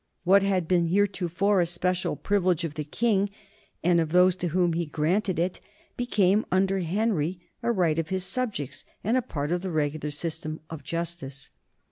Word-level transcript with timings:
What 0.23 0.41
had 0.41 0.67
been 0.67 0.87
heretofore 0.87 1.61
a 1.61 1.65
special 1.67 2.15
privilege 2.15 2.63
of 2.63 2.73
the 2.73 2.83
king 2.83 3.29
and 3.83 3.99
of 3.99 4.11
those 4.13 4.35
to 4.37 4.47
whom 4.47 4.73
he 4.73 4.87
granted 4.87 5.37
it, 5.37 5.59
became 5.95 6.43
under 6.51 6.79
Henry 6.79 7.39
a 7.61 7.71
right 7.71 7.99
of 7.99 8.09
his 8.09 8.23
subjects 8.23 8.83
and 9.03 9.15
a 9.15 9.21
part 9.21 9.51
of 9.51 9.61
the 9.61 9.69
regular 9.69 10.09
system 10.09 10.59
of 10.71 10.83
justice. 10.83 11.51